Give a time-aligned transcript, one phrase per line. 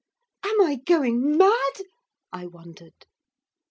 [0.43, 1.81] 'Am I going mad?'
[2.33, 3.05] I wondered.